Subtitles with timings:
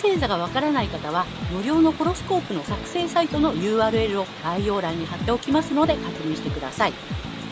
[0.00, 6.92] 星座がわからない方は、無料のホロスコープの作成サイトの URL を概要欄に貼っておきますので確認してください。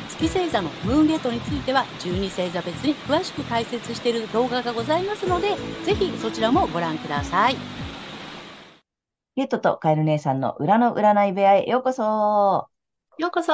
[0.08, 7.56] 月星座のムーンゲートについては、12星座別に詳しく解説している動画がございますので、ぜひそちらもご覧ください。
[9.34, 12.68] ゲットとカエル姉さんの裏の占い部屋へようこそ。
[13.18, 13.52] ようこそ。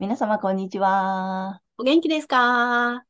[0.00, 1.60] 皆様こんにちは。
[1.78, 3.04] お元気ですか？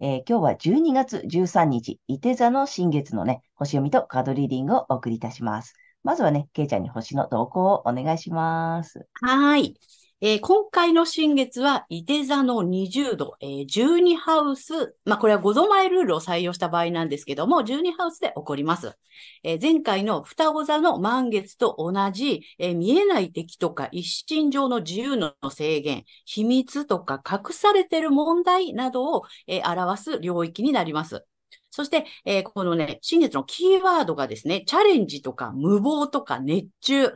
[0.00, 5.74] えー、今日は12月13日、伊手座の新月のね、星読みとカードリーディングをお送りいたします。
[6.04, 9.08] まずはね、けいちゃんに星の動向をお願いします。
[9.20, 9.74] はい。
[10.20, 18.98] えー、今回の新月は、伊手座の20度、えー、12ハウス、まあ、これは5度前ルールを採用した場合なんですけども、12ハウスで起こります。
[19.44, 31.24] えー、前回の双子座の満月と同じ、え見えない敵とか一心上の自由の制限、秘密とか隠されている問題などを、え表す領域になります。
[31.70, 37.12] そして、えこのね、新月のキーワードがですね、チャレンジとか無謀とか熱中、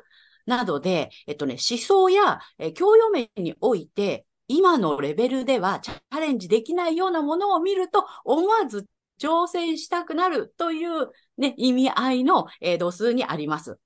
[0.47, 8.87] などで、えっとね、思想や、え教養面において、今のレベルではチャレンジできないようなものを見ると、思わず
[9.21, 13.79] 挑戦したくなるというね、意味合いの、えー、度数にあります。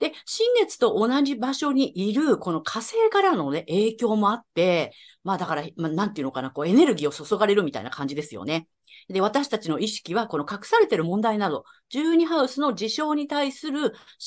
[0.00, 4.92] で、新月と同じ場所にいる、この火星からのね、影響もあって、
[5.22, 8.68] まあだから、まあ、なんていうのかな、こうエネルギーを注がれるみたいな感じですよね。
[9.08, 13.80] で、私たちの意識は、この隠されている問題など、12ハウスの事象に対する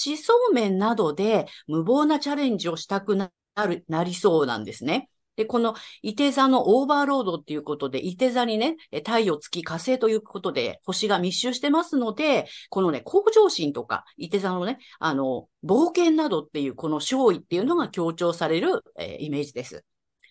[0.05, 3.31] 思想面などで無謀なチャレンジをしたくな
[3.67, 5.09] る、なりそうなんですね。
[5.38, 19.86] で、この、伊手座のオーバーロードっていうことで、伊手座にね、太陽、月、火星ということで、星が密集してますので、このね、向上心とか、伊手座のね、あの、冒険などっていう、この勝利っていうのが強調される、えー、イメージです。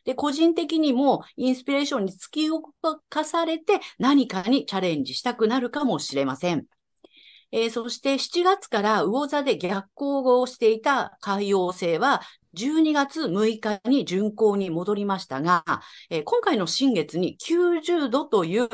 [0.05, 2.62] で、個人的にもインスピレーションに突き動
[3.09, 6.67] かされて何かにチャレンジしたくなるかもしれません。
[7.53, 12.23] えー、そして7月から魚座で逆行をしていた海洋星は
[12.56, 15.65] 12月6日に巡行に戻りましたが、
[16.11, 18.69] えー、今回の新月に90度という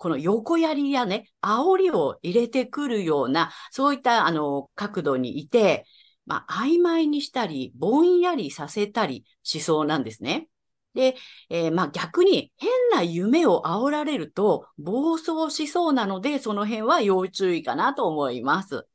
[0.00, 5.84] この横槍やね、煽りを入れてくるような、そういったあの角度にいて、
[6.24, 10.48] まあ、曖昧にしたり、ぼんやりさせたりしそうなんですね。
[10.94, 11.16] で、
[11.50, 18.86] えー、まあ逆に変な夢を煽られると暴走しそうなので、その辺は要注意かなと思います。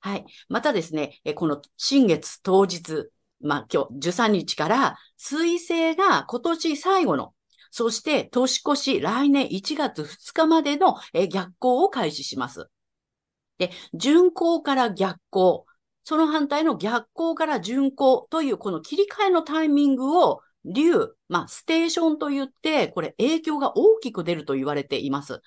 [0.00, 0.26] はい。
[0.48, 3.08] またですね、この新月当日、
[3.42, 7.34] まあ今日13日から水星が今年最後の、
[7.70, 10.96] そして年越し来年1月2日までの
[11.30, 12.68] 逆行を開始します。
[13.58, 15.66] で、巡行から逆行、
[16.04, 25.40] その反対の逆行から巡行というこの切り替えのタイミングを竜、まあ、ステーションと言って、これ影響が大きく出ると言われています。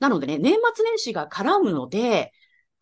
[0.00, 2.32] なのでね、年末年始が絡むので、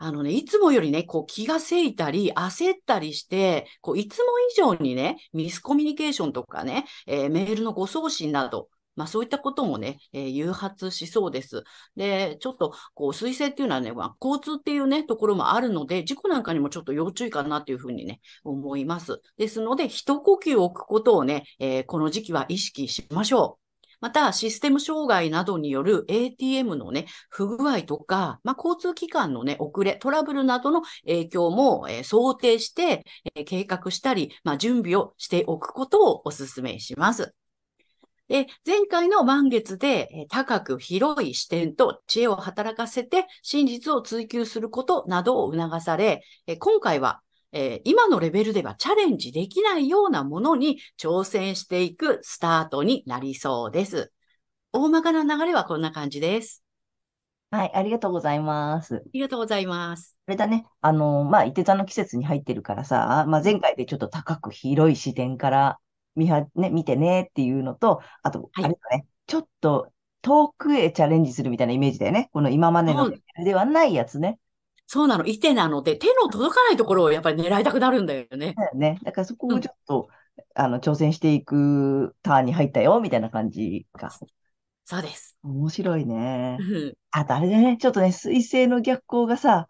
[0.02, 11.64] あのね、いつもよりね、こう気がせいたり、焦ったりして、こういつも以上にね、ミスコミュニケーションとかね、えー、メールのご送信など、まあそういったこともね、えー、誘発しそうです。
[11.96, 19.20] で、ちょっと、こう、水星っていうのはね、まあ、交通っていうね、ところもあるので、事故なんかにもちょっと要注意かなというふうにね、思います。
[19.36, 23.69] ですので、一呼吸置くことをね、えー、この時期は意識しましょう。
[24.00, 37.34] また、システム障害などによる ATM のね、不具合とか、まあ、交通機関のね、遅れ、トラブルなどの影響も、えー、想定して、えー、計画したり、まあ、準備をしておくことをお勧めします。
[38.28, 46.22] で、前回の満月で高く広い視点と知恵を働かせて真実を追求することなどを促され、
[46.60, 47.22] 今回は
[47.84, 54.12] 今のレベルではチャレンジできないようなものに挑戦していくスタートになりそうです。
[54.72, 56.62] 大まかな流れはこんな感じです。
[57.50, 58.96] はい、ありがとうございます。
[58.96, 60.16] ありがとうございます。
[60.28, 65.80] あれだね、あの、まあ、伊手座の季節に入ってるからさ、まあ、前回でちょっと高く広い視点から
[66.14, 69.92] 見は、ね、見てねっていうのと、あと、あれだね、ちょっと
[70.22, 72.30] 遠くへチャレンジするみたいなイメージだよね。
[72.32, 73.10] この今までの
[73.44, 74.38] ではないやつね。
[74.92, 75.24] そうなの。
[75.24, 78.54] いてなので、手の届かないところをやっぱり狙いたくなるんだよね。
[78.56, 78.98] だよね。
[79.04, 84.10] だからそこをちょっと、うん、あの、挑戦していくターンに入ったよ、みたいな感じか。
[84.84, 85.38] そうです。
[85.44, 86.58] 面白いね。
[87.12, 89.68] あとあれだね、ちょっとね、水星の逆行がさ、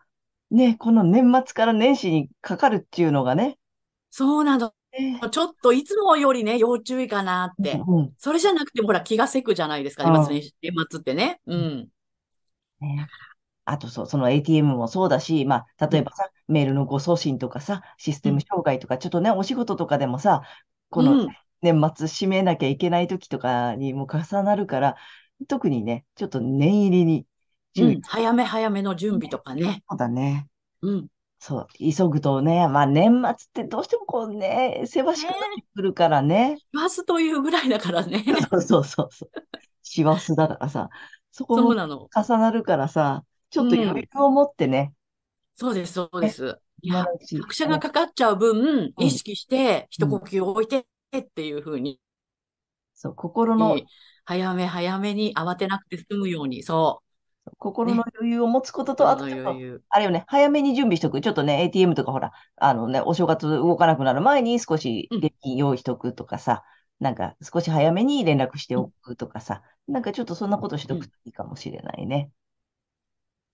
[0.50, 3.58] ね、この年末から年始にかかるっていうのがね。
[4.08, 4.72] そうなの。
[4.98, 7.72] ねちょっといつもよりね、要注意かなって。
[7.86, 11.42] うんうんそれじゃなくても、ほら、気がせくじゃないですか、うん年末年始年末ってね。
[11.44, 11.88] うん。
[12.80, 13.06] ね
[13.64, 20.42] あとそう、その ATM もそうだし、まあ、例えばさ、メールの誤送信とかさ、システム障害とか、ちょっとね、お仕事とかでもさ、
[20.88, 21.28] このうん。
[21.62, 24.96] 年末締めなきゃいけない時とかにも重なるから、
[25.46, 27.26] 特にね、ちょっと念入りに。
[27.78, 28.00] うん。
[28.02, 29.82] 早め早めの準備とかね。
[29.88, 30.48] そうだね。
[30.82, 31.06] うん。
[31.38, 36.58] そう、急ぐとね、まあ年末ってどうしてもこうね、せわしくなってくるからね。
[36.72, 38.24] バスというぐらいだからね。
[38.50, 39.30] そうそうそうそう。
[39.82, 40.90] 師走だからさ、
[41.30, 41.70] そこも。
[41.70, 44.94] 重なるからさ、ちょっと余裕を持ってね、
[45.54, 46.58] そうです、そうです。
[46.82, 47.04] いや、
[47.40, 50.86] 拍車がかかっちゃう分、うん意識して、一呼吸置いて
[51.18, 52.00] っていう風に、
[52.94, 53.86] そう、心の、えー
[54.26, 57.02] 早め早めに慌てなくて済むように、そ
[57.58, 58.96] 心の余裕を持つことう。
[58.96, 59.50] と、あそのと。
[59.88, 61.20] あれよね、早めに準備しとく。
[61.20, 66.62] ちょっとね、ATM とかほら、あのね、お正月動かなくなる前に少しうん現金用意しとくとかさ、
[67.00, 72.30] なんか少し早めに連絡しておくとかさ、なんかちょっとそんなことしとくといいかもしれないね。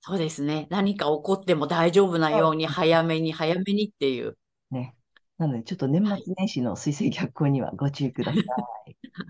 [0.01, 0.67] そうですね。
[0.71, 4.39] 何か起こっても大丈夫なように、早めに早めにっていう。
[4.71, 4.95] ね。
[5.39, 8.45] なので、ちょっと年末年始の水星逆行にはご注意ください。
[8.45, 8.55] は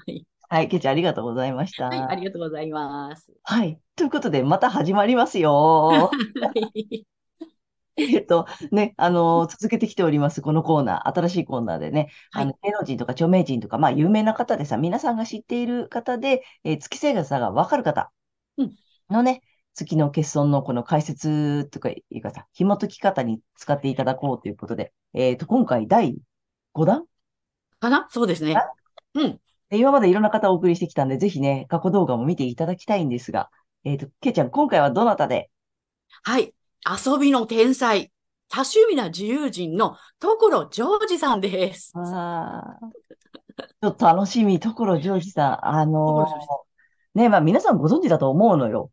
[0.06, 0.26] い。
[0.48, 1.86] はい、ケイちゃんありがとうございました。
[1.88, 3.32] はい、ありがとうございます。
[3.42, 3.80] はい。
[3.96, 5.52] ということで、また始まりますよ。
[5.52, 6.10] は
[6.54, 7.06] い。
[7.96, 18.12] えっと、ね、あの、続けてきております、このコーナー、新しいコーナーでね、はいあの、芸能人とか著名人とか、まあ、有名な方でさ、皆さんが知っている方で、えー月星座がわかる方
[18.58, 18.76] うん
[19.08, 19.40] のね、
[19.76, 26.16] 月の欠損のこの解説とかいうかさ、紐解き方に使っていただこうということで、えっと、今回第
[26.74, 27.04] 5弾？
[27.78, 28.06] かな？
[28.10, 28.56] そうですね。
[29.14, 29.38] うん。
[29.68, 33.50] で今までいろんな方をお送りしてきたんで、ぜひね、過去動画も見ていただきたいんですが、
[33.84, 35.50] えっと、ケイちゃん、今回はどなたで？
[36.22, 36.54] はい。
[37.04, 38.10] 遊びの天才、
[38.48, 41.92] 多趣味な自由人の所ジョージさんです。
[41.96, 42.88] ああ、
[43.58, 45.66] ちょっと楽しみ、所ジョージさん。
[45.66, 48.90] あのーね、まあ皆さんご存知だと思うのよ。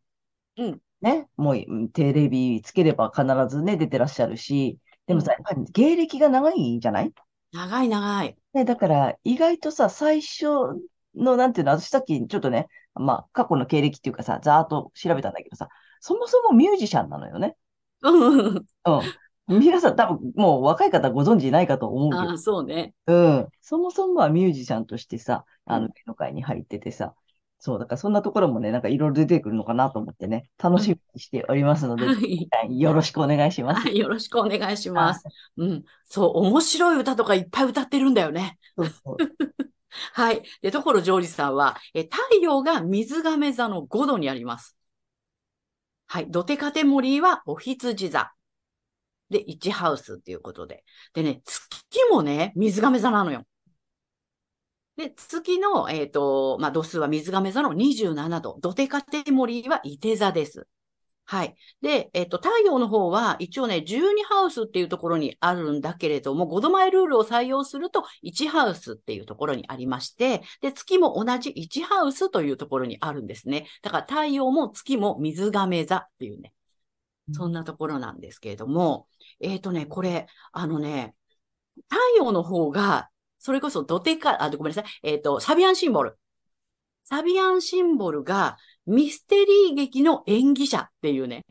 [0.56, 0.80] うん。
[1.00, 3.24] ね、もううんテレビつければ必
[3.54, 7.12] ずね、出てらっしゃるし、でもさ、やっぱり芸歴が長いじゃない？
[7.52, 8.36] 長い長い。
[8.54, 10.46] ね、だから意外とさ、最初
[11.14, 15.68] の、なんていうの、私さっきちょっとね、まあ過去の経歴っていうかさ、ざーっと調べたんだけどさ、
[16.00, 17.56] そもそもミュージシャンなのよね。
[18.02, 18.66] うん。
[19.46, 22.94] 皆さん多分もう若い方ご存知ないかと思うけどああ、そうね。
[23.06, 23.48] うん。
[23.60, 27.14] そもそもはミュージシャンとしてさ、あの、うん芸能界に入っててさ、
[27.64, 32.12] そう、だからそんなところもね、なんかいろいろ出てくるのかなと思ってね、楽しみにしておりますので、は
[32.68, 32.78] い。
[32.78, 33.80] よろしくお願いします。
[33.80, 33.98] はい。
[33.98, 35.24] よろしくお願いします。
[35.56, 35.84] うん。
[36.04, 38.58] そう、面白い歌とかいっぱい歌ってるんだよね。
[38.76, 39.16] そうそう。
[40.12, 40.42] はい。
[40.60, 44.76] で、所ジョージさんは、え、太陽が水亀座の5度にあります。
[46.06, 46.26] はい。
[46.30, 48.30] ドテカテモリーはお羊座。
[49.30, 50.84] で、1ハウスっていうことで。
[51.14, 51.64] でね、月
[52.10, 53.46] もね、水亀座なのよ。
[54.96, 58.58] で、月の、えっ、と、まあ、度数は水亀座の27度。
[58.60, 60.68] ドテカテモリーは伊手座です。
[61.26, 61.56] はい。
[61.80, 73.66] で、えっ、と、太陽の方は一応ね、12ハウスっていうところにあるんだけれども、5度前ルールを採用すると1ハウスっていうところにありまして、で、月も同じ1ハウスというところにあるんですね。
[73.82, 76.52] だから太陽も月も水亀座っていうね、
[77.32, 79.08] そんなところなんですけれども、
[79.40, 81.14] えっ、とね、これ、あのね、
[81.88, 83.08] 太陽の方が、
[83.44, 86.16] それこそドテカ、あ、ごめんなさい、えっ、と、サビアンシンボル。
[87.02, 91.44] サビアンシンボルがミステリー劇の演技者っていうね、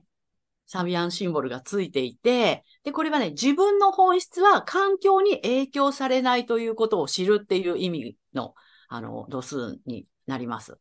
[0.66, 8.56] サビアンシンボルがついていて、で、これはね、自分の本質は環境に影響されないということを知るっていう意味の、
[8.88, 10.80] あの、度数になります。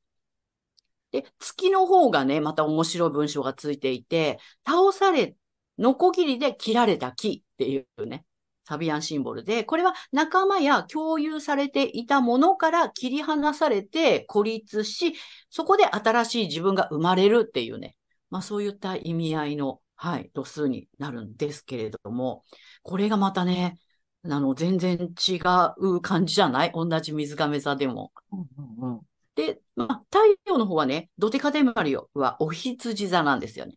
[1.11, 5.37] で、月の方がね、また面白い文章がついていて、倒され、
[5.77, 8.25] ノコギリで切られた木っていうね、
[8.65, 15.15] サビアンシンボルで、これは仲間や共有されていたものから切り離されて孤立し、
[15.51, 17.97] そこで新しい自分が生まれるっていうね、
[18.31, 22.45] まあそういった意味合いの、はい、度数になるんですけれども、
[22.83, 23.79] これがまたね、
[24.25, 25.41] あの、全然違
[25.79, 26.73] う感じじゃない？
[26.73, 28.13] 同じ水亀座でも。
[28.31, 28.47] うん
[28.85, 29.01] うんうん
[29.35, 33.77] で、まあ、太陽の方はね、ドテカテモリはお羊座なんですよね。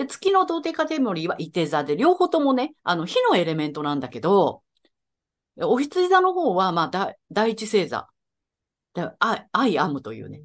[0.00, 4.62] で、月のドテカテモリは伊手座で、両方ともね、あの、火のエレメントなんだけど、
[5.58, 8.08] お羊座の方は、まあ、だ第一星座。
[8.94, 10.42] だア I am というね。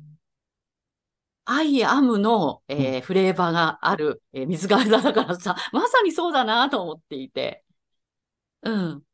[1.45, 7.63] I am の、えーフレーバーがある、えー水瓶座だからさ、まさにそうだなと思っていて。
[8.63, 9.05] うん。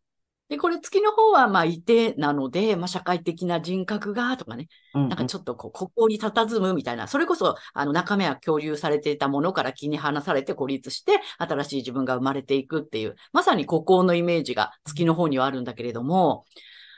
[0.51, 16.43] で、これ月の方は、まあ、射手なので、まあ、社会的な人格が、とかね、うんなんかちょっとこう、ここに佇むみたいな、それこそ、あの、中身は共有されていたものから切り離されて孤立して、新しい自分が生まれていくっていう、まさに孤高のイメージが月の方にはあるんだけれども、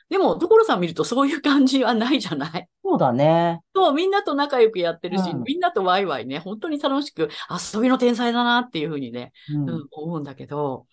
[0.10, 2.68] でも、所さん見るとそういう感じはないじゃない？
[2.84, 3.62] そうだね。
[3.76, 5.44] そう、みんなと仲良くやってるし、うん。
[5.44, 7.30] みんなとワイワイね、本当に楽しく、
[7.74, 9.70] 遊びの天才だなっていうふうにね、うん。
[9.70, 10.88] うん、思うんだけど、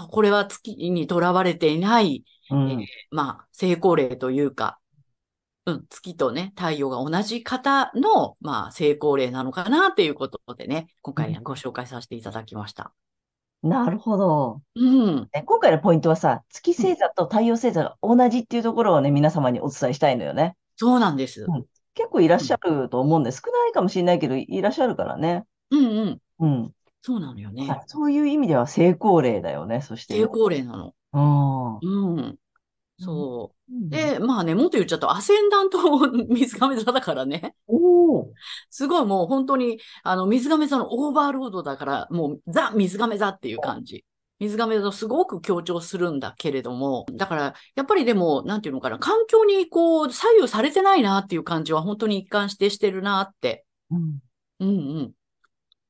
[0.00, 4.78] これは月にとらわれていない、うんえーまあ、成功例というか、
[5.66, 12.92] うん、月とね、太陽が同じ方の、まあ、成功例なのかなっていうことでね、今回ご紹介させていただきました。
[13.62, 14.62] なるほど。
[14.76, 15.28] うん。
[15.32, 20.56] ね今回のポイントはさ、月星座と太陽星座が同じっていうところをね、皆様にお伝えしたいのよね。
[20.76, 21.44] そうなんです。
[21.48, 21.64] うん
[21.96, 25.44] 結構いらっしゃると思うんで、少ないかもしれないけど、いらっしゃるからね。
[25.70, 26.20] うんうん。
[26.40, 26.72] うん。
[27.06, 27.68] そうなのよね。
[27.86, 30.14] そういう意味では成功例だよね、そして。
[30.14, 30.92] 成功例なの。
[31.12, 32.16] うん。
[32.16, 32.36] うん。
[32.98, 33.72] そう。
[33.72, 35.78] うん、で、まあね、もっと言っちゃうと、アセンダント
[36.28, 37.54] 水亀座だからね。
[37.68, 38.32] おお。
[38.70, 44.04] すごいもう本当に、あの、水亀座のオーバーロードだから、もうザ・水亀座っていう感じ。
[44.40, 54.18] 水亀座をすごく強調するんだけれども、だから、やっぱりでも、なんていうのかな、環境にこう、左右されてないなっていう感じは本当に一貫してしてるなって、うん。
[54.58, 54.72] うんう
[55.02, 55.12] ん、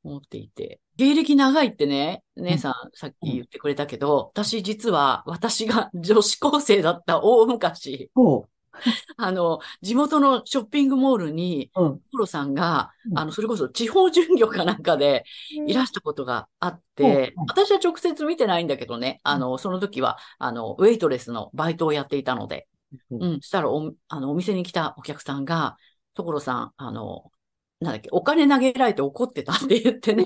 [0.04, 0.78] 思っていて。
[0.96, 8.48] 芸歴長いってね、姉さんさっき言ってくれたけど、私実は、私が 女子高生だった大昔、そ
[9.16, 11.82] あの、地元のショッピングモールに、う。
[11.82, 12.00] うん。
[12.12, 13.18] コロさんが、うん。
[13.18, 15.24] あの、それこそ地方巡業かなんかで
[15.66, 17.40] いらしたことがあって、う。
[17.42, 17.44] ん。
[17.48, 22.68] 私は直接見てないんだけどね、あの、その時は、あの、ウェイトレスのバイトをやっていたので、
[23.10, 23.22] うん。
[23.22, 25.76] うん、したらお、あの、お店に来たお客さんが、
[26.14, 27.30] 所さん、あの、
[27.80, 30.24] なんだっけ、お金投げられて怒ってたって言ってね。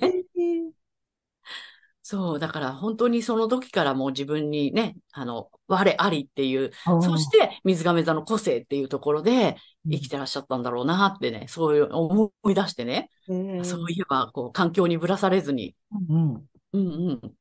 [2.10, 9.54] そう、だから本当にその時からもう自分にね、あの、我ありっていう、そして水亀座の個性っていうところで
[9.88, 16.34] 生きてらっしゃったんだろうなってね、そういう思い出してね、てそういえば、こう、環境にぶらされずに、うん。
[16.34, 16.80] うんう
[17.22, 17.32] ん、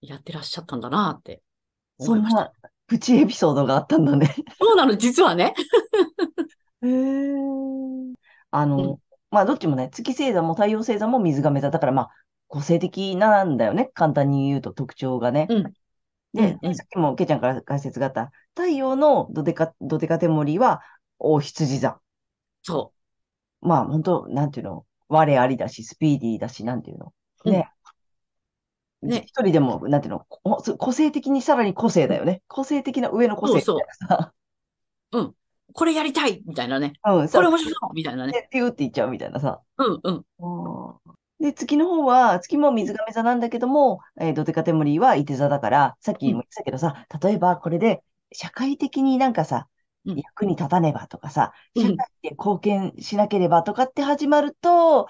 [0.00, 1.40] やってらっしゃったんだなって
[1.98, 2.42] 思いました。
[2.42, 2.52] な
[2.88, 4.34] プチエピソードがあったんだね。
[4.60, 5.54] そうなの、実はね。
[6.82, 7.34] へえ。
[8.50, 8.96] あの、うん
[9.30, 12.10] まあ、どっちもね、月星座も太陽星座も水亀座だから、まあ、
[12.52, 13.90] 個性的なんだよね。
[13.94, 15.46] 簡単に言うと特徴がね。
[15.48, 15.72] うん
[16.34, 20.82] で、うんうんさっきもけいちゃんから解説があった、太陽のドデカ、ドデカテモリは、
[21.18, 22.00] 大羊座。
[22.62, 22.92] そ
[23.60, 27.12] まあ、本当なんていうの、我ありだし、スピーディーだし、なんていうの？
[27.44, 27.70] ね。
[29.02, 32.42] うんね一人でも、なんていうの、こ個性的にさらに個性だよね。
[32.48, 34.32] 個性的な上の個性みたいなさ。
[35.12, 35.34] う。
[35.72, 36.92] これやりたいみたいなね。
[37.04, 38.32] うん、これ面さ白そうみたいなね。
[38.32, 39.60] でピューって言っちゃうみたいなさ。
[39.78, 40.24] うんうん。
[41.42, 49.68] で、月の方は、月も水亀座なんだけども、えードデカテモリは伊手座だから、さっきも言ってたけどさ、例えばこれで社会的になんかさ、
[50.04, 55.08] うん役に立たねばとかさ、うん社会で貢献しなければとかって始まると、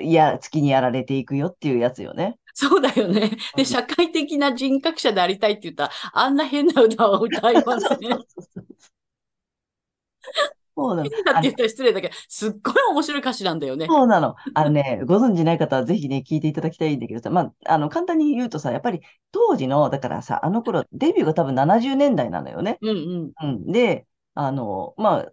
[0.00, 2.38] いや、月にやられていくよっていうやつよね。
[2.54, 3.20] そうだよね。
[3.22, 8.18] うんで、社会的な人格者でありたいって言ったら、あんな変な歌を歌いますね。
[10.78, 11.10] そうなの。
[11.10, 13.86] 変だって言ったら失礼だけど、すっごい面白い歌詞なんだよね。
[13.86, 14.36] そうなの。
[14.54, 19.00] あのね、ご存知ない方はぜひね、聞いていただきたいんだけどさ、まあ、あの、簡単に言うとさ、やっぱり
[19.32, 22.78] 当時の、だからさ、あの頃、デビューが多分70年代なのよね。
[22.80, 23.48] うんうん。
[23.48, 23.72] うん。
[23.72, 25.32] で、あの、まあ、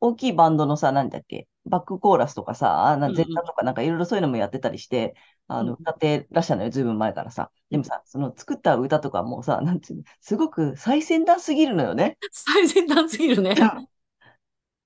[0.00, 5.14] 大きいバンドのさ、なんだっけ、バックコーラスとかさ、あなうんうんゼッタとかなんかいろいろそういうのもやってたりして、
[5.48, 7.50] あの、うん歌ってらっしゃるのよ、ずいぶん前からさ。
[7.70, 12.18] でもさ、その作った歌とかもさ、なんていうの、すごく最先端すぎるのよね。
[12.30, 13.54] 最先端すぎるね。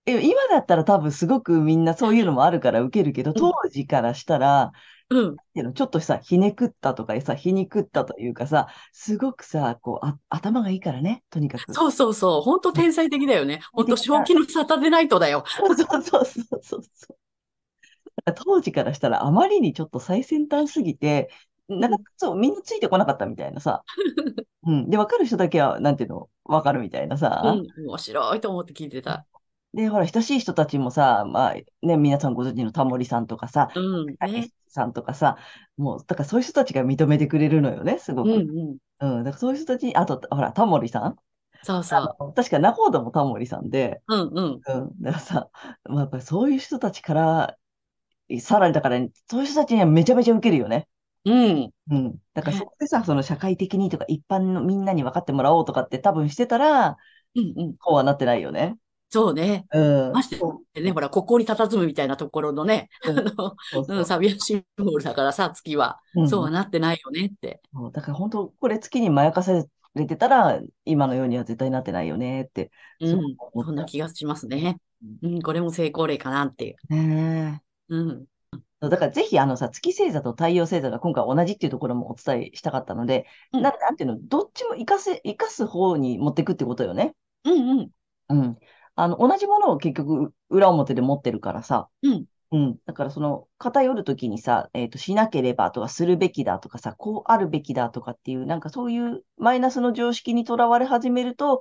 [0.08, 4.72] え今だったら多分すごくみんなそういうのもあるから受けるけど、当時からしたら、
[5.10, 5.36] うん。
[5.36, 11.72] ていうのちょっとさ、ひねくったとかさ、皮肉ったというかさ、すごくさ、こう、あ、頭がいいからね、とにかく。
[11.72, 12.42] そうそうそう。
[12.42, 13.60] 本当天才的だよね。
[13.72, 15.44] 本当正気の沙汰でないとだよ。
[15.46, 16.82] そうそうそうそうそう
[18.34, 21.30] 当時からしたらあまりにちょっと最先端すぎて、
[21.68, 23.84] なんかそう、みんなついてこなかったみたいなさ。
[24.66, 24.90] うん。
[24.90, 27.42] で、わかる人だけは、なんていうの、わかるみたいなさ。
[27.44, 27.86] うん。
[27.86, 29.26] 面白いと思って聞いてた。
[29.74, 34.06] で、ほら、親しい人たちもさ、まあ、ね、皆さんご存知のタモリさんとかさ、うん。
[34.06, 34.52] ねたけし。
[34.68, 35.36] さんとかさ、
[35.76, 38.30] もう、だからそういう人たちが認めてくれるのよね、すごく。
[38.30, 39.18] うんうん。
[39.18, 39.24] うん。
[39.24, 41.16] だからそういう人たちに、あと、ほら、タモリさん
[41.62, 42.34] そうそう。
[42.34, 44.60] 確か仲人もタモリさんで、うんうん。
[44.66, 45.02] うん。
[45.02, 45.50] だからさ、
[45.84, 47.56] まあ、やっぱりそういう人たちから、
[48.40, 48.98] さらにだから、
[49.28, 50.88] そういう人たちにはめちゃめちゃ受けるよね。
[51.24, 51.70] うん。
[51.90, 52.18] うん。
[52.34, 56.96] だからねそこでさ、その社会的にとか一般のみんなに分かってもらおうとかって多分してたら、
[57.34, 57.76] うんうん。
[57.76, 58.76] こうはなってないよね。
[59.10, 59.66] そうね。
[59.72, 60.12] うん。
[60.12, 60.28] まし
[60.74, 66.00] てね、ほら、ここに佇むみたいなところのね、ううんサビアシンボルだからさ、月は。
[66.14, 67.60] うんそうはなってないよねって。
[67.72, 72.70] そうだから本当、これ月にまやかされてたら、今のようには絶対なってないよねって。
[73.00, 73.10] そう
[73.54, 73.64] うん。
[73.64, 74.78] そんな気がしますね。
[75.22, 76.76] うん、これも成功例かなっていう。
[76.94, 78.26] ねうん。
[78.82, 87.14] えだからぜひあのさ、月星座と太陽星座が今回同じっていうところもお伝えしたかったので、うんななんていうの、どっちも活かせ、活かす方に持っていくってことよね。
[87.44, 87.90] うんうん。
[88.28, 88.58] うん。
[88.98, 91.88] あの、同じものを結局裏表で持ってるからさ。
[92.02, 92.26] うん。
[92.50, 92.78] うん。
[92.86, 101.60] だからその偏るときにさ、えっと、しなければとかするべきだとかさ、こうあるべきだとかっていう、なんかそういうマイナスの常識にとらわれ始めると、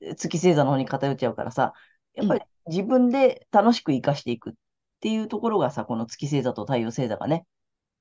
[0.00, 1.72] え月星座の方に偏っちゃうからさ、
[2.14, 4.52] やっぱり自分で楽しく生かしていくっ
[5.00, 7.46] ていうところがさ、この月星座と太陽星座がね、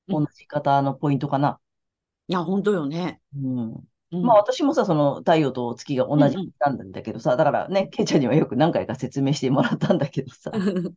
[0.07, 1.59] うん同じ方のポイントかな。
[2.27, 3.21] いや、本当よね。
[3.35, 3.87] うん。
[4.11, 10.51] うんまあ私もさ、その太陽と月が同じうんうんなんだけどさ、だからね、ケイちゃんにはよく何回か説明してもらったんだけどさ、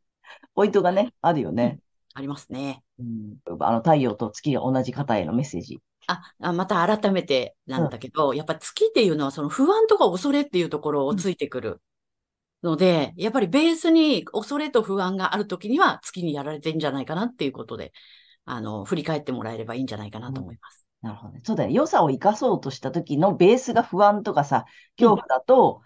[0.54, 1.80] ポイントがね、あるよね。
[2.14, 2.82] ありますね。
[2.98, 5.80] うん、あの太陽と月が同じ方へのメッセージ。
[6.08, 11.80] あ、あまた改めてなんだけど、やっぱ月っていうのはその不安とか恐れっていうところをついてくる
[12.62, 17.92] ので、やっぱりベースに恐れと不安があるときには月にやられてんじゃないかなっていうことで、
[18.44, 20.87] あの、振り返ってもらえればいいんじゃないかなと思います。
[21.02, 21.40] なるほどね。
[21.44, 21.70] そうだよ。
[21.70, 24.64] 良さを生かそうとした時のベースが不安とかさ、
[24.96, 25.82] 恐怖だと、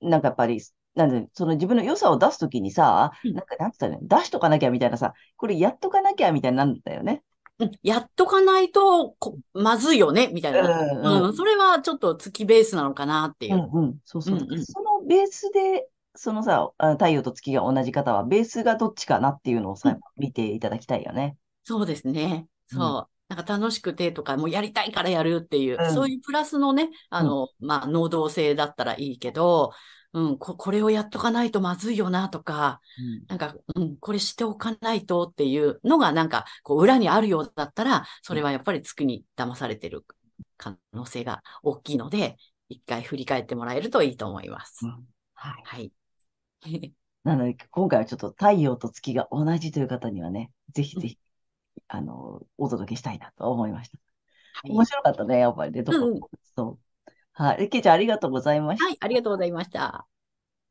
[0.00, 0.60] なんかやっぱり、
[0.94, 4.08] なんで、その自分の良さを出すときにさ、うんなんかなんつったらいいの？
[4.08, 7.22] 出しとかなきゃみたいなさ、これやっとかなきゃみたいになるんだよね。
[7.58, 10.80] うんやっとかないとこ、まずいよね、みたいな。
[10.80, 13.54] うんうん、それはちょっと月ベースなのかなっていう。
[13.54, 13.98] うんうん。
[14.04, 14.36] そうそう。
[14.36, 21.36] うんうんそのベースで、そのさ、あ太陽と月が同じ方は、ベースがどっちかなっていうのをさ、うん見ていただきたいよね。
[21.62, 22.46] そうですね。
[22.72, 23.15] うんそう。
[23.28, 29.72] なんか楽しくてとか、もうやりたいからやるっていう、うんそういうプラスのね、あの、まあ、能動性だったらいいけど、
[30.12, 32.80] うん、こ、これをやっとかないとまずいよなとか、
[33.28, 40.04] なんか、うん、これしておかないとっていうのが、なんか、こう、裏にあるようだったら、それはやっぱり月に騙されてる
[40.56, 42.36] 可能性が大きいので、
[42.68, 44.88] 一回振り返ってもらえるといいと思いますう。
[44.88, 45.04] ん
[45.34, 45.62] はい。
[45.64, 45.92] はい。
[47.24, 51.18] なので、今回はちょっと太陽と月が同じという方にはね、ぜひぜひ、
[51.88, 53.98] あの、お届けしたいなと思いました。
[53.98, 54.02] は
[54.68, 56.20] い面白かったね、やっぱりね、どこうん
[56.54, 57.12] そう。
[57.32, 57.68] はい。
[57.68, 58.86] けいちゃん、ありがとうございました。
[58.86, 60.06] はい、ありがとうございました。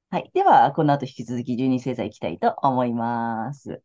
[0.10, 0.32] はい。
[0.34, 3.84] では、この後引き続き12星座いきたいと思います。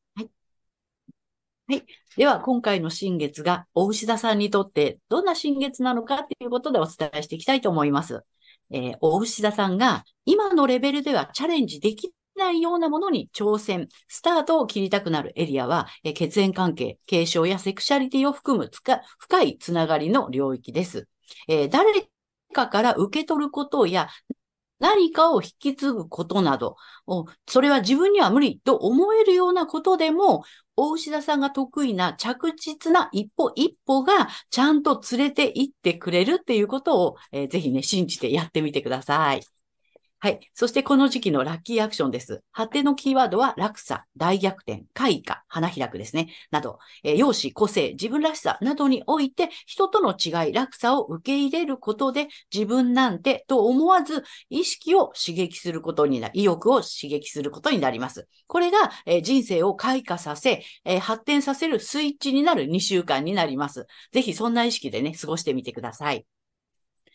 [2.17, 8.25] では、今回の新月が、お牛座さんにとってどんな新月なのかということでお伝えしていきたいと思います。
[8.71, 21.09] えー、お牛座さんが今のレベルではチャレンジできないようなものに挑戦、スタートを切りたくなるエリアは、え血縁関係、継承やセクシャリティを含むつか深いつながりの領域です。
[21.49, 22.09] えー誰
[22.53, 24.09] かから受け取ることや
[24.79, 26.77] 何かを引き継ぐことなど、
[27.47, 30.45] それは自分には無理と思えるようなことでも、
[30.77, 39.43] 大牛田さんが得意な着実な一歩一歩がちゃんと連れて行ってくれるっていうことを、えーぜひね、信じてやってみてください。
[40.23, 40.51] はい。
[40.53, 42.43] そしてこの時期のラッキーアクションです。
[42.53, 46.29] 発展のキーワードは落差、大逆転、開花、花開くですね。
[46.51, 58.29] など、えー容姿、個性、自分らしさなどにおいて人との違い、落差を受け入れることで自分なんてと思わず意識を刺激することにな、意欲を刺激することになります。
[58.47, 63.87] これが、えー人生を開花させ、えー発展させるスイッチになる2週間になります。
[64.13, 66.27] ぜひそんな意識でね、過ごしてみてください。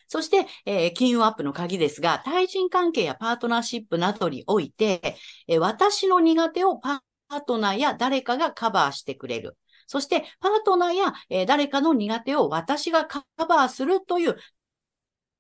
[0.07, 9.57] そして、えー金運アップの鍵ですが、対人関係やパートナーシップなどにおいて、えー私の苦手をパートナーや誰かがカバーしてくれる。
[9.87, 14.37] そして、パートナーや、えー誰かの苦手を私がカバーするという、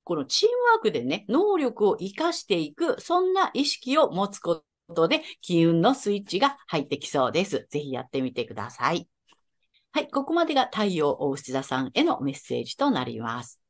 [0.03, 7.67] このチームワークでね、能力を活かしていく、そんな意識を持つことで、金運のスイッチが入ってきそうです。
[7.69, 9.09] ぜひやってみてください。
[9.93, 13.61] はい、ここまでが太陽大牛座さんへのメッセージとなります。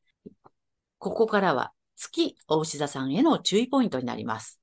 [0.98, 4.60] ここからは月大牛座さんへの注意ポイントになります。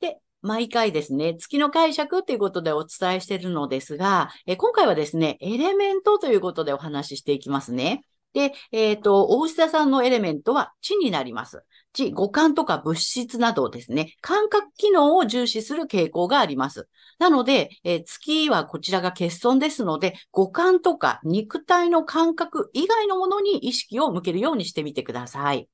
[0.00, 8.04] で、毎回ですね、月の解釈ということでお伝えしているのですが、え今回はですね、エレメントということでお話ししていきますね。
[8.32, 11.64] で、えっ、と、大牛座さんのエレメントは地になります。
[11.94, 16.88] 知、五感とか物質などですね、感覚機能を重視する傾向があります。
[17.18, 25.68] なので、えー月はこちらが欠損ですので、五感とか肉体の感覚以外のものに意識を向けるようにしてみてください。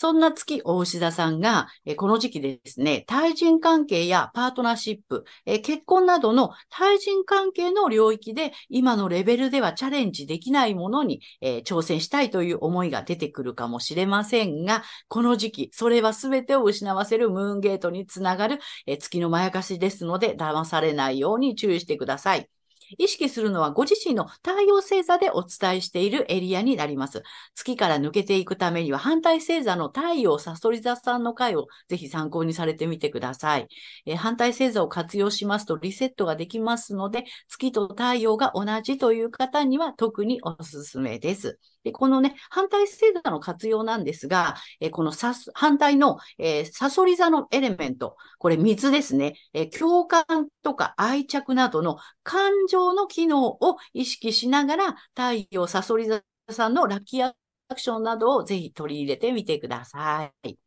[0.00, 22.48] そんな月大牛座さんが、えこの時期でですね、対人関係やパートナーシップ、え結婚などの対人関係の領域で今のレベルではチャレンジできないものに、え挑戦したいという思いが出てくるかもしれませんが、この時期、それは全てを失わせるムーンゲートにつながる、え月のまやかしですので、騙されないように注意してください。
[22.96, 27.22] 意識するのはご自身の太陽星座でお伝えしているエリアになります。
[27.54, 33.68] 月から抜けていくためには反対星座の太陽サソリ座さんの回をぜひ参考にされてみてください。
[34.06, 41.58] えー反対星座を活用しますとリセットができますので、月と太陽が同じという方には特におすすめです。
[41.84, 50.24] でこのね、反対星座の活用なんですが、えーこのさす反対の、えーサソリ座のエレメント、これ水ですね、えー共感
[50.62, 60.58] とか愛着などの感情の機能を意識しながら、太陽サソリ座さんのラッキーアクションなどをぜひ取り入れてみてください。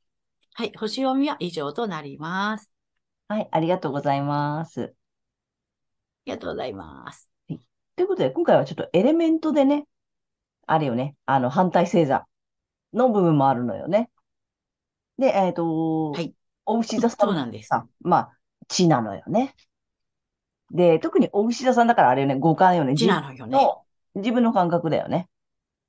[0.53, 2.71] はい、星読みは以上となります。
[3.27, 4.81] はい、ありがとうございます。
[4.83, 4.87] あ
[6.25, 7.29] りがとうございます。
[7.95, 9.85] ということで、今回はちょっとエレメントでね、
[10.71, 12.25] あれよね、あの、反対星座
[12.93, 14.09] の部分もあるのよね。
[15.17, 16.33] で、えっと、はい。
[16.65, 17.67] お牛座さそうんなんです。
[17.67, 18.31] さ、まあ、
[18.69, 19.53] 地なのよね。
[20.71, 22.95] で、特にお牛座さんだからあれよね、五感よね。
[22.95, 23.57] 地なのよね。
[23.57, 23.81] の、
[24.15, 25.27] 自分の感覚だよね。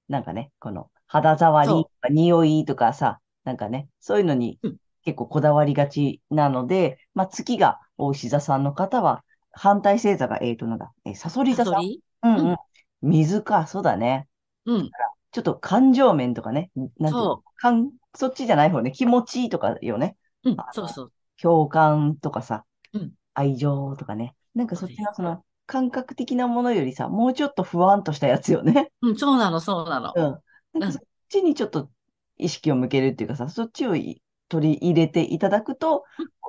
[0.09, 11.85] なんかね、この肌触りそとか匂いとかさ、なんかね、そういうのにうん結構こだわりがちなので、まあ月がお牛座さんの方は、反対星座が、えーと、なんだ、えー、サソリ座さん
[12.23, 12.57] うんうん。
[13.03, 14.29] 水か、そうだね。
[14.67, 14.91] うん。
[15.33, 20.17] ちょっと感情面とかね、なんていうのそ感そっちじゃない方ね、気持ちいいとかよね。
[20.45, 20.51] う。
[20.51, 21.13] うんそうそう。
[21.41, 24.35] 共感とかさ、うん愛情とかね。
[24.55, 28.93] なんかそっちのその感覚的なものよりさ、もうちょっと不安としたやつよね。
[29.01, 30.13] うん、そうなの、そうなの。
[30.15, 30.23] うん。
[30.23, 30.41] なん
[30.75, 31.91] うんかそっちにちょっと
[32.37, 36.05] 意識を向けるっていうかさ、そっちをい取り入れていただくと、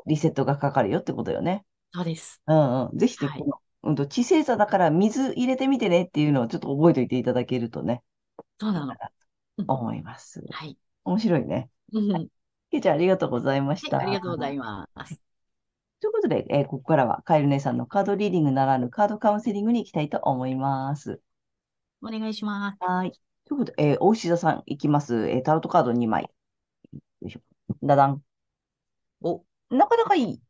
[0.06, 1.64] リセットがかかるよってことよね。
[1.94, 2.42] そうです。
[2.48, 2.98] うんうん。
[2.98, 8.04] ぜひね、はいこの、うんと、地星座だから水入れてみてねっていうのをちょっと覚えておいていただけるとね、
[8.60, 8.94] そうなの。
[9.58, 10.44] うん思います。
[10.50, 10.78] はい。
[11.04, 11.70] 面白いね。
[11.94, 12.30] うんはい
[12.72, 14.00] けいちゃんありがとうございました。
[14.00, 15.22] ありがとうございます。
[16.02, 21.22] ということで、えーここからはカエル姉さんのカードリーディングならぬカードカウンセリングに行きたいと思います。
[22.02, 22.78] お願いします。
[22.84, 23.12] はい。
[23.46, 25.30] ということで、えー、大石田さんいきます。
[25.30, 26.24] えータロットカード2枚。
[27.22, 27.42] よいしょ。
[27.84, 28.24] ダダン。
[29.22, 30.42] お、なかなかいい。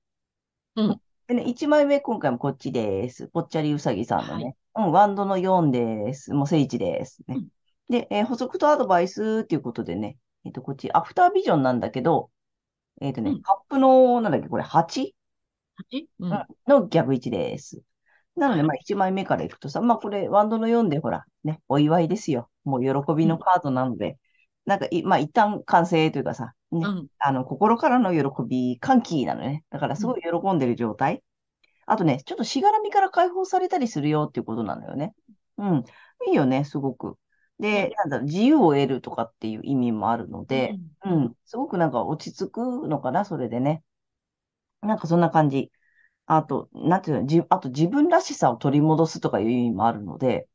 [0.75, 1.01] うん。
[1.27, 3.27] でね、1枚目、今回もこっちです。
[3.27, 4.55] ぽっちゃりうさぎさんのね。
[4.75, 6.33] うん、ワンドの4です。
[6.33, 7.35] もう聖地ですね。
[7.37, 7.47] うん
[7.89, 10.17] で、えー補足とアドバイスっていうことでね。
[10.45, 12.31] えっ、と、こっち、アフタービジョンなんだけど、
[13.01, 15.13] えっ、とね、うんカップの、なんだっけ、これ 8?
[15.75, 16.09] 八？
[16.19, 16.31] うん。
[16.31, 17.83] うんの逆位置です。
[18.35, 22.49] なので、まあ、1枚目からいくとさ、まあ、これ、ワンドの4で、ほら、ね、お祝いですよ。
[22.63, 24.17] もう喜びのカードなので、
[24.65, 27.07] なんかい、まあ、一旦完成というかさ、ね、うん。
[27.19, 29.63] あの、心からの喜び、歓喜なのね。
[29.69, 31.23] だから、すごい喜んでる状態。
[31.85, 35.13] あとね、ちょっとしがらみから解放されたりするよっていうことなのよね。
[35.57, 35.83] うん。
[36.27, 37.17] いいよね、すごく。
[37.59, 43.83] でね、なんだろう、自由を得るとかっていう意味もあるので、ううんん、すごくなんか落ち着くのかな、それでね。
[44.81, 45.71] なんかそんな感じ。
[46.27, 50.47] あと、なんていうの、じ、あと自分らしさを取り戻すとかいう意味もあるので、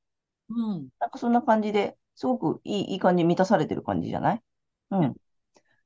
[0.48, 0.88] うん。
[1.00, 4.42] なんかそんな感じで、すごくいい、いい感じ、満たされてる感じじゃない？
[4.90, 5.16] うん。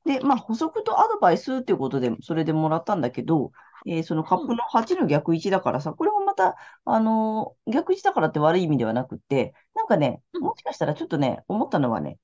[0.04, 3.52] で、まあ、補足とアドバイスっていうことで、それでもらったんだけど、
[3.86, 12.18] えーそのカップの8の逆位置だからさ、これもまた、あのー逆位置だからって悪い意味ではなくって、なんかね、うんもしかしたらちょっとね、思ったのはね、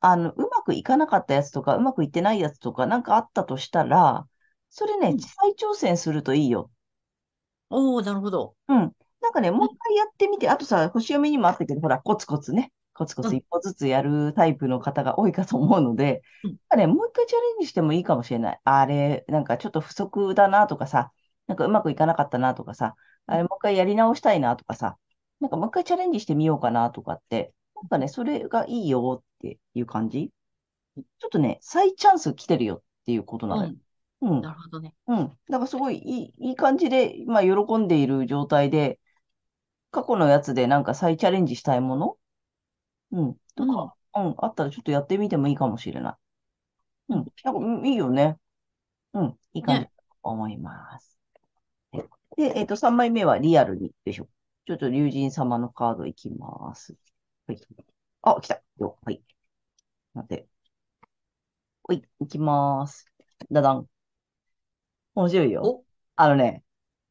[0.00, 4.26] あの、うまくいかなかったやつとか、うまくいってないやつとか、なんかあったとしたら、
[4.70, 6.70] それね、うん再挑戦するといいよ。
[7.70, 8.56] おー、なるほど。
[8.68, 8.92] うん。
[9.20, 18.60] なんかね、もう一回やってみて、あとさ、星読みにもあったけど、ほら、コツコツね、コツコうんツ一歩ずつやるタイプの方が多いかと思うので、うんね、もう一回チャレンジしてもいいかもしれない。
[18.64, 21.12] あれ、なんかちょっと不足だなとかさ、
[21.46, 24.98] なんかうまくいかなかったなとかさ、あれ、もう一回やり直したいなとかさ、
[25.40, 30.32] なんかもう一回チャレンジしてみようかなとかって、なんかね、それがいいよっていう感じ
[31.18, 33.74] ちょっとね、再チャンス来てるよっていうことなのよ。
[34.22, 34.30] うん。
[34.30, 34.40] うん。
[34.42, 34.94] なるほどね。
[35.08, 35.28] うん。
[35.48, 38.98] だからすごいいい、いい感じで、まあ、喜んでいる状態で、
[39.90, 42.16] 過去のやつでなんか再チャレンジしたいもの
[43.12, 43.36] うん。
[43.54, 46.18] とか、うん、あったらちょっとやってみてもいいかもしれな
[47.08, 47.14] い。
[47.14, 47.26] うん。
[47.44, 48.38] なんか、うんいいよね。
[49.14, 49.38] うん。
[49.52, 51.18] いい感じねだと思います。
[52.36, 54.28] で、えっと、3枚目はリアルにでしょ。
[54.66, 56.94] ちょっと竜神様のカードいきます。
[57.46, 57.60] はい。
[58.22, 58.62] あ、来た。
[58.78, 58.98] よ。
[59.04, 59.22] はい。
[60.14, 60.48] 待って。
[61.84, 63.06] はい、いきます。
[63.50, 63.88] だだん。
[65.14, 65.62] 面白いよ。
[65.64, 65.84] お、
[66.16, 66.62] あのね、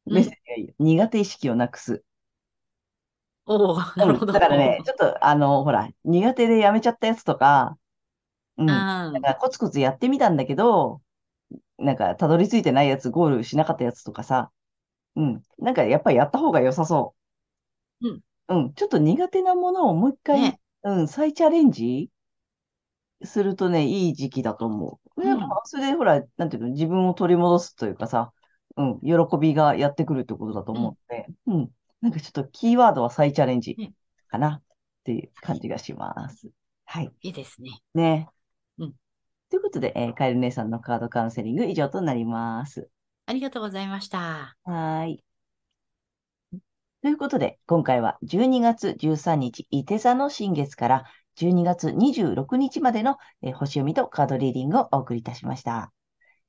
[0.06, 0.74] うんメッセージがいいよ。
[0.78, 2.04] 苦手意識をなくす。
[3.46, 4.32] おー、なるほど。
[4.32, 7.78] だからね、ちょっと、あの、ほら、苦手でやめちゃったやつとか、
[8.56, 8.68] うん。
[8.68, 8.76] うん。
[8.76, 11.00] なんかコツコツやってみたんだけど、
[11.78, 14.50] なんか、たどり着いてないやつ、ゴールしなかったやつとかさ、
[15.14, 15.42] うん。
[15.58, 17.14] なんか、やっぱりやった方が良さそ
[18.00, 18.08] う。
[18.08, 18.20] うん。
[18.48, 18.74] うん。
[18.74, 22.10] ちょっと苦手なものをもう一回、ねうん、再チャレンジ
[23.22, 25.22] するとね、いい時期だと思う。
[25.64, 28.32] それでほら、なんていうの、自分を取り戻すというかさ、
[28.76, 31.70] うん、喜びがやってくるってことだと思うので、うん。
[32.00, 33.92] なんかちょっとキーワードは再チャレンジね
[34.28, 34.62] かなっ
[35.04, 36.48] ていう感じがします。
[36.84, 37.10] はい。
[37.22, 37.80] いいですね。
[37.94, 38.28] ね。
[38.78, 38.94] うん
[39.48, 42.90] ということで、えーカエル姉さんのカードカウンセリング以上となります。
[43.26, 44.56] ありがとうございました。
[44.64, 45.24] はーい。
[47.02, 51.04] ということで、今回は12月13日、伊手座の新月から
[51.36, 55.92] 12月26日までの、えー星読みとカードリーディングをお送りいたしました。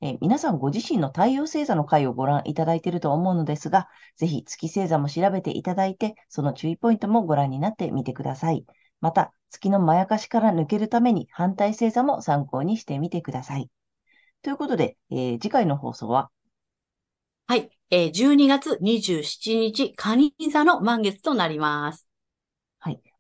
[0.02, 8.66] え皆さんご自身の太陽星座の回をご覧いただいていると思うのですが、ぜひ月星座も調べていただいて、その注意ポイントもご覧になってみてください。
[9.02, 13.70] また、月のまやかしから抜けるために反対星座も参考にしてみてください。
[14.44, 16.30] ということで、えー次回の放送は
[17.48, 17.70] はい。
[17.90, 22.07] えー12月27日、蟹座の満月となります。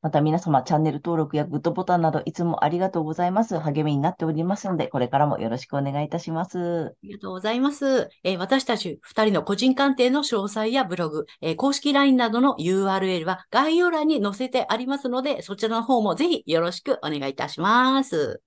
[0.07, 0.11] はい。
[0.11, 3.59] また皆様、チャンネル登録やグッドボタンなどいつもありがとうございます。
[3.59, 6.59] 励みになっておりますので、これからもよろしくお願いいたします。
[6.59, 8.09] ありがとうございます。
[8.23, 18.41] えー私たち二人の個人鑑定の詳細やブログ、えー公式 LINE などの URL は概要欄に載せてありますので、そちらの方もぜひよろしくお願いいたします。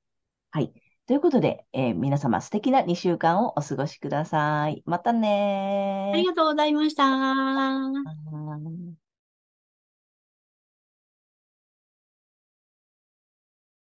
[0.50, 0.72] はい。
[1.06, 4.82] ということで、えー皆様素敵な2週間をお過ごしください。
[4.86, 7.04] またねーありがとうございました。